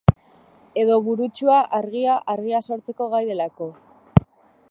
[0.83, 3.71] Edo burutsua, argia, argia sortzeko gai delako.